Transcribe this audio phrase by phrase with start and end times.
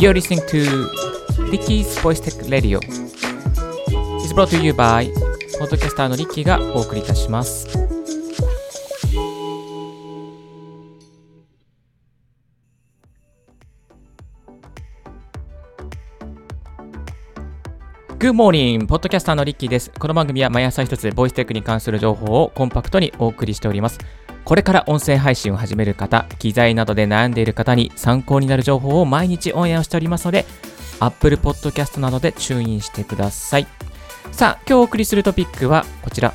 [0.00, 0.88] You're listening to
[1.52, 2.80] Ricky's Voice Tech Radio.
[2.80, 5.12] It's brought to you by
[5.58, 7.68] ポッドキャスターのリッキーがお送りいたします。
[18.18, 18.86] Good morning!
[18.86, 19.90] ポッドキャスターのリッキーです。
[19.98, 23.98] この番組は毎朝一つボイステックに関する情報をコンパクトにお送りしております。
[24.44, 30.44] これから音声配信を始める方、機材などで悩んでいる方に参考になる情報を毎日オンエアをしておりますので、
[30.98, 33.66] Apple Podcast などでチューインしてください。
[34.32, 36.34] さあ、今日お送りするトピックはこちら。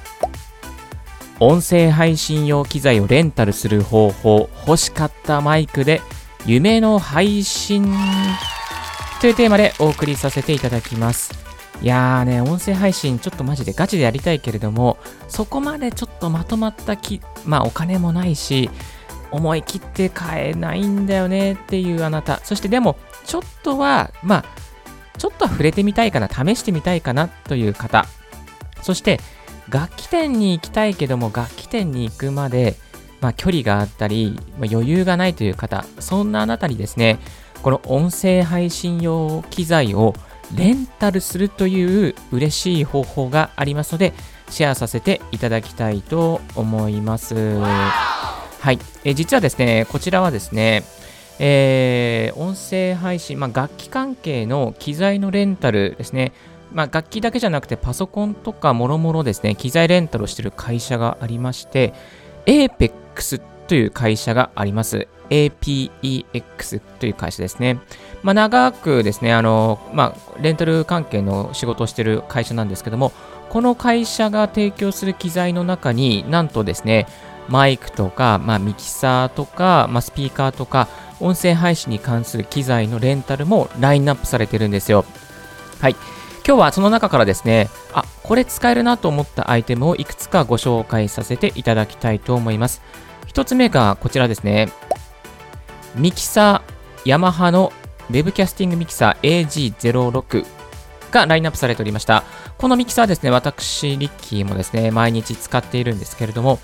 [1.39, 6.01] 音声配信用機材をレンタルする方法、欲しかったマイクで
[6.45, 7.93] 夢の配信
[9.19, 11.44] というテーマでお送りさせていただきます。
[11.81, 18.69] いやーね、音声配信ちょっとマジでガチでやりたいけれども、そこまでちょっとまとまったき、まあお金もないし、
[19.31, 22.39] 思い切って買えないんだよねっていうあなた。
[22.43, 22.95] そしてでも、
[23.25, 24.45] ちょっとは、まあ、
[25.17, 28.05] ちょっとは触れてみたいかな、試してみたいかなという方。
[28.81, 29.19] そして、
[29.69, 32.75] 楽器店に行きたいけども、楽器店に行くまで、
[33.19, 37.19] まあ、距離があったり、まあ、余裕がないという方、そんなあなたにですね、
[37.61, 40.13] この音声配信用機材を
[40.55, 44.13] レンタルするという嬉しい方法がありますので、
[44.49, 47.59] シェアさせていただきたいと思います。
[47.59, 48.79] はい。
[49.03, 50.83] え実はですね、こちらはですね、
[51.39, 56.31] えー音声配信、まあ、楽器関係の機材のレンタルですね、
[56.73, 61.93] まあ、楽器だけじゃなくてパソコンとかもろもろですね、機材レンタルをしている会社がありまして、
[62.45, 65.07] APEX という会社があります。
[65.29, 67.79] APEX という会社ですね。
[68.23, 73.11] まあ、長くですね、あの、まあ、レンタル関係の仕事をしている会社なんですけども、
[73.49, 77.07] この会社が提供する機材の中になんとですね、
[77.47, 80.87] マイクとか、まあ、ミキサーとか、まあ、スピーカーとか、
[81.19, 85.05] 音声配信に関する機材のレンタルもラインナップされてるんですよ。
[85.79, 85.95] はい。
[86.47, 92.83] 今日はその中からですね、あ、これ使えるなと思ったアイテムをいくつかご紹介させていただきたいと思います。
[93.25, 94.71] 一つ目がこちらですね。
[95.95, 97.73] ミキサー、ヤマハの
[98.11, 100.45] ウェブキャスティングミキサー AG06
[101.09, 102.23] がラインナップされておりました。
[102.59, 106.59] このミキサーですね、私、リッキーもですね、毎日使っているんですけれども、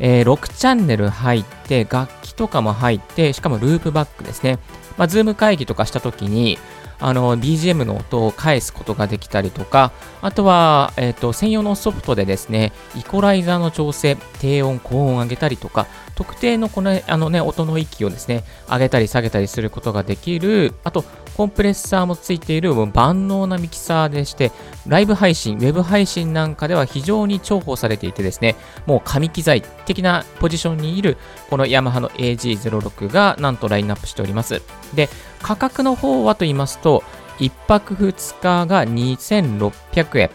[0.00, 4.58] えー6チャンネル入って、楽器とかも入って、しかもループバックですね。
[4.96, 6.58] まあ、 Zoom 会議とかしたときに、
[7.00, 21.04] あの BGM の音を返すことができたりとか、あとは、えーと専用のソフトでですね、イコライザーの調整、低音、高音を上げたりとか、特定のこのあの、ね、音の域をですね、上げたり下げたりすることができる、あと、
[21.40, 24.52] コンプレッサーもついている万能なミキサーでして、
[24.86, 31.16] ライブ配信、ウェブ配信なんかでは非常に重宝されていてですね、もう紙機材的なポジションにいる
[31.48, 34.60] このヤマハの AG06 がなんとラインナップしております。
[34.92, 35.08] で、
[35.40, 37.02] 価格の方はと言いますと、
[37.38, 40.30] 1泊2日が2600円、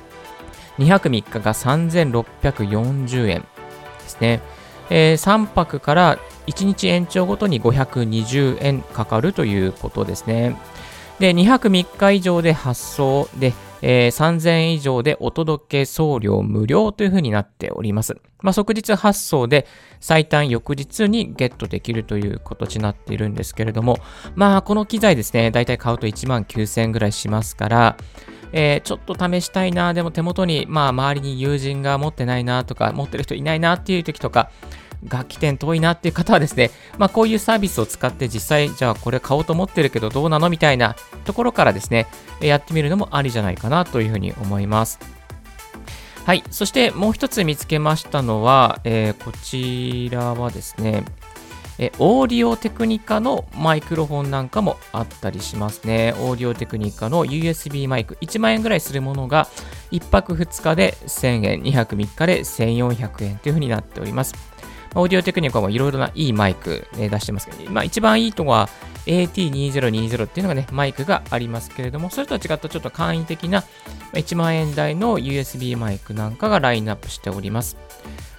[0.80, 3.48] 2泊3日が3640円で
[4.10, 4.42] すね。
[4.90, 6.18] えー3泊から
[6.48, 10.56] 1日延長ごとに520円かかるということですね。
[11.20, 18.18] で、2泊3日以上で発送で、えー3000円以上でお届け送料無料という風になっております。
[18.42, 19.66] まあ、即日発送で
[20.00, 23.98] 最短翌日にゲットできるという形になっているんですけれども、
[24.36, 27.98] まあ、この機材ですね、だいたい買うと1万9000円ぐらいしますから、
[28.52, 34.50] えーちょっと試したいな、でも手元に、まあ、周りに友人が持ってないなとか、持ってる人いないなっていう時とか、
[35.04, 40.96] 楽器店遠いなっていう方はですね、まあ、こういうサービスを使って実際、じゃあこれ買おうと思ってるけどどうなのみたいな
[41.26, 42.08] ところからですね、
[42.42, 45.00] やってみるのもありじゃないかなというふうに思います。
[46.26, 46.44] はい。
[46.50, 51.04] そしてもう一つ見つけましたのは、えーこちらはですね、
[51.78, 56.14] えオーディオテクニカのマイクロフォンなんかもあったりしますね。
[56.20, 59.48] オーディオテクニカの USB マイク、1万円ぐらいするものが、
[59.92, 64.34] 1泊2日で1000円、2泊3日で1400円というふうになっております。
[64.96, 68.70] オーディオテクニカもいろいろないいマイク、ね、出してますけど、まあ、一番いいのは
[69.06, 73.64] AT2020 っていうのがね、マイクがありますけれども、それとは違ったちょっと簡易的な
[74.14, 77.78] 1万円台の USB マイクなんかがラインナップしております。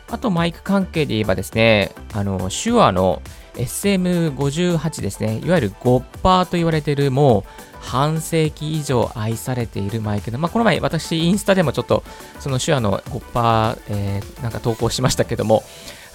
[0.08, 3.22] あとマイク関係で言えばですね、あの、手話の
[3.54, 12.02] SM58 ですね、いわゆるゴッパーと言われているもう半世紀以上愛されているマイクで、まあ、この前私インスタでもちょっと
[12.40, 15.62] その手話のゴッパー、えーなんか投稿しましたけども、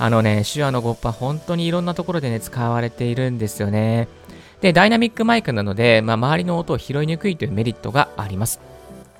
[0.01, 4.07] あのね、手話のゴッパ本当にいろんなところでね、使われているんですよね。
[4.59, 8.59] で、ダイナミックマイクなので、まあ、周りの音を拾いにくいというメリットがあります。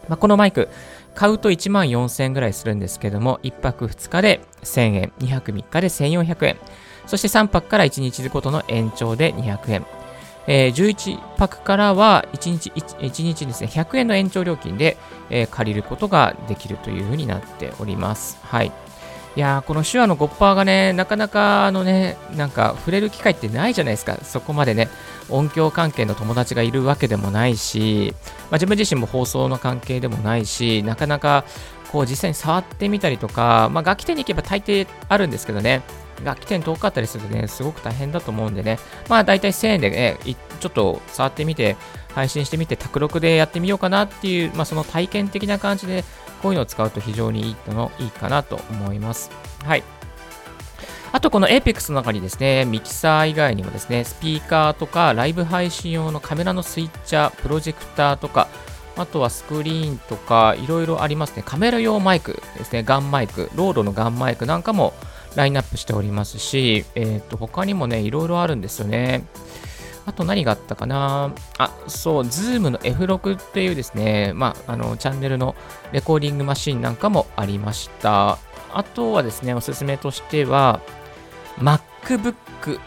[0.10, 0.70] まあ、このマイク、
[1.14, 6.58] 買うと1万4000円ぐらいするんですけども、1泊2日で1000円、2泊3日で1400円、
[7.06, 9.86] そして3泊から1日ごとの延長で200円。
[10.48, 14.98] えー、11泊からは1日 1, 1日ですね、100円の延長料金で、
[15.30, 18.40] えー、借りることができるというふうになっております。
[18.42, 18.72] はい。
[19.34, 24.18] いやー、この手話のゴッパーがね、なかなかあのね、なんか触れる機会ってないじゃないですか。
[24.24, 24.90] そこまでね、
[25.30, 31.46] 音響関係の友達がいるわけでもないし、まあ、自分自身も放送の関係でもないし、なかなか
[31.94, 35.82] こう実際に触ってみたりとか、まあ、楽器店に行けば大抵あるんですけどね、
[36.24, 38.80] 楽器店遠かったりするとね、すごく大変だと思うんでね、
[39.10, 40.18] まあ大体1000円でね、
[40.60, 41.76] ちょっと触ってみて、
[42.14, 46.04] 配信してみて、卓録でやってみようかなっていう、まあその体験的な感じで、
[46.42, 49.32] こういうのを使うと非常にいいのいいかなと思います。
[49.64, 49.84] はい。
[51.14, 58.48] あとこの Apex の中にですね、ミキサー以外にもですね、スピーカーとかライブ配信用のカメラのスイッチャー、プロジェクターとか、
[58.98, 61.44] あとはスクリーンとかいろいろありますね。
[61.46, 64.94] カメラ用マイクですね、ガンマイク、ロードのガンマイクなんかも
[65.36, 69.26] ラインナップしておりますし、え、ー、と、他にもね、いろいろあるんですよね。
[70.06, 75.56] あと何があったかなあ、そう、Zoom の F6 っていうですね、まあ、あの、チャンネルの
[75.92, 78.38] レコーディングマシンなんかもありました。
[78.74, 80.82] あとはですね、おすすめとしては、
[81.60, 82.80] MacBook、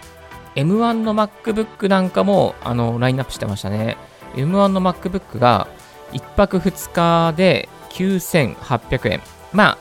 [0.56, 3.96] M1 の MacBook なんかも、あの、ラインナップしてましたね。
[4.35, 5.69] M1 の MacBook が
[6.12, 9.23] 1泊2日で9800円。
[9.52, 9.79] まあ、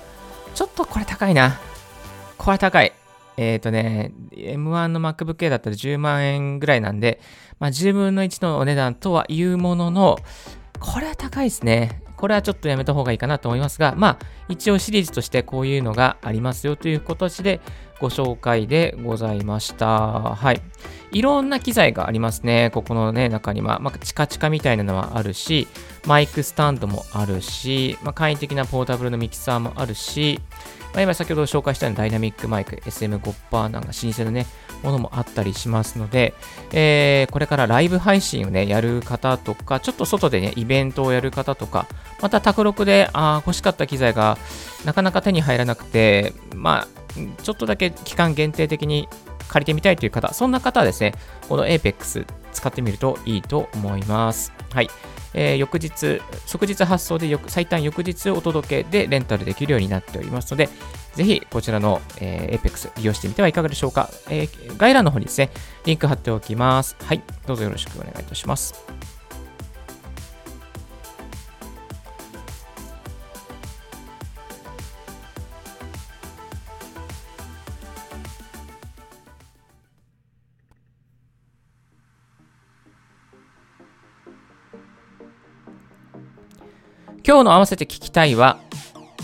[0.54, 1.60] ちょっとこれ高いな。
[2.38, 2.92] これは高い。
[3.38, 7.20] えっ、ー、とね、M1 の MacBook Air だったら10万円ぐらいなんで、
[7.60, 10.18] まあ、10分の1のお値段とは言うものの、
[10.80, 12.02] これは高いですね。
[12.18, 17.60] これはちょっとやめた方がいいかなと思いますが、まあ、一応シリーズとしてこういうのがありますよという形で
[18.04, 19.86] ご紹介でございました。
[20.36, 20.62] はい。
[21.14, 22.70] いろんな機材がありますね。
[22.74, 23.80] ここのね、中には。
[23.80, 25.70] まあ、チカチカみたいなのはあるし、
[26.06, 30.42] マイクスタンドもあるし、まあ、簡易的なポータブルのミキサーもあるし、
[30.92, 34.48] まあ、今先ほど紹介したようなダイナミックマイク SM5% なんか老舗のね、
[34.84, 36.34] ものもあったりしますので、
[36.74, 41.88] えー、これからライブ配信をね、やる方とか、ちょっと外でね、イベントをやる方とか、
[42.22, 44.38] また卓録で、あ欲しかった機材が
[44.84, 47.03] なかなか手に入らなくて、まあ、
[47.42, 49.08] ちょっとだけ期間限定的に
[49.48, 51.14] 借りてみたいという方、そんな方はですね、
[51.48, 54.52] この Apex 使ってみるといいと思います。
[54.72, 54.90] はい。
[55.34, 60.70] えー、翌日、即日発送で最短翌日お届けでレンタルできるようになっておりますので、
[61.16, 64.10] ぜひこちらの、えー、Apex 利用してみてはいかがでしょうか。
[64.30, 65.50] えー、概要欄の方にですね、
[65.86, 66.96] リンク貼っておきます。
[67.04, 67.22] はい。
[67.48, 68.93] どうぞよろしくお願いいたします。
[87.26, 88.60] 今日の合わせて聞きたいは、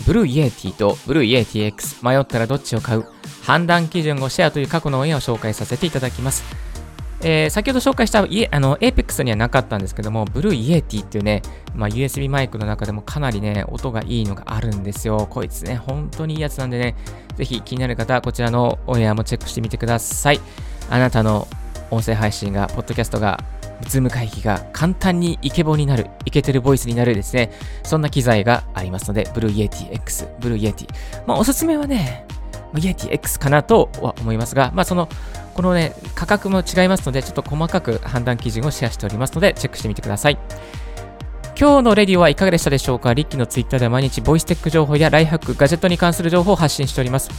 [0.06, 3.04] Blue Yeti と Blue Yeti X 迷ったらどっちを買う
[3.42, 6.42] 判断基準をシェアという過去のオンエアを紹介させていただきます。
[7.22, 11.42] えー、先ほど紹介したイエあの Apex にはなかったんですけども、 Blue Yeti っていうね、
[11.74, 15.26] まあ、USB マイクの中でもかなりね、音がいいのがあるんですよ。
[15.28, 16.96] こいつね、本当にいいやつなんでね、
[17.36, 20.40] ぜひ気になる方はこちらのオンエアもチェックしてみてください。
[20.88, 21.46] あなたの
[21.90, 23.44] 音声配信が、ポッドキャストが
[23.86, 27.50] Zoom 会議が簡単にイケボになる、イケてるボイスになるですね、
[27.82, 30.88] そんな機材がありますので、ブルーイエティ X、ブルーイエティ。
[31.26, 32.26] まあ、おすすめはね、
[32.76, 35.08] Yeti X かなとは思いますが、まあ、その、
[35.54, 40.38] このね、価格も違いますので、ちょっと細かく判断基準をシェアしておりますので、チェックしてみてください。
[41.58, 43.12] 今日のレディオはいかがでしたでしょうか？
[43.12, 47.30] リッキーのツイッターでは毎日ボイステック情報やライフハック、ガジェットに関する情報を発信しております。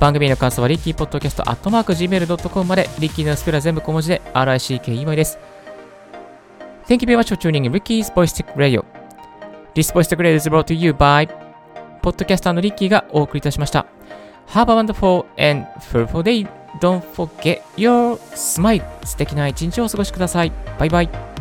[0.00, 5.38] 番組の感想はリッキーポッドキャストアットマーク Gmail.com まで、リッキーのスペルは全部小文字で RICKEY です。
[6.86, 8.84] Thank you very much for tuning in Ricky's Voice Tech Radio.
[9.74, 11.26] This Voice Tech Radio is brought to you by
[12.02, 13.86] ポッドキャスターのリッキーがお送りいたしました。
[14.48, 16.46] Have a wonderful and fruitful day.
[16.80, 18.84] Don't forget your smile.
[19.02, 20.52] 素敵な一日をお過ごしください。
[20.78, 21.33] バイバイ。